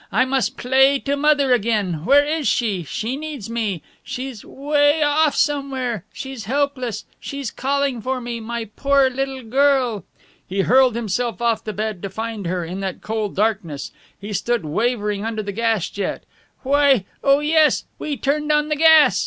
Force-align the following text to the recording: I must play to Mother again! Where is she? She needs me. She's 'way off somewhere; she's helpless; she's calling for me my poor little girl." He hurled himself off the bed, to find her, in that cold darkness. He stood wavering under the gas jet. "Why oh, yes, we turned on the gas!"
I 0.11 0.25
must 0.25 0.57
play 0.57 0.97
to 1.01 1.15
Mother 1.15 1.53
again! 1.53 2.05
Where 2.05 2.25
is 2.25 2.47
she? 2.47 2.81
She 2.81 3.15
needs 3.15 3.51
me. 3.51 3.83
She's 4.03 4.43
'way 4.43 5.03
off 5.03 5.35
somewhere; 5.35 6.05
she's 6.11 6.45
helpless; 6.45 7.05
she's 7.19 7.51
calling 7.51 8.01
for 8.01 8.19
me 8.19 8.39
my 8.39 8.65
poor 8.75 9.11
little 9.11 9.43
girl." 9.43 10.03
He 10.47 10.61
hurled 10.61 10.95
himself 10.95 11.39
off 11.39 11.63
the 11.63 11.71
bed, 11.71 12.01
to 12.01 12.09
find 12.09 12.47
her, 12.47 12.65
in 12.65 12.79
that 12.79 13.01
cold 13.03 13.35
darkness. 13.35 13.91
He 14.19 14.33
stood 14.33 14.65
wavering 14.65 15.23
under 15.23 15.43
the 15.43 15.51
gas 15.51 15.87
jet. 15.87 16.23
"Why 16.63 17.05
oh, 17.23 17.39
yes, 17.39 17.85
we 17.99 18.17
turned 18.17 18.51
on 18.51 18.69
the 18.69 18.75
gas!" 18.75 19.19